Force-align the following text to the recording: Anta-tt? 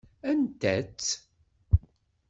Anta-tt? 0.29 1.09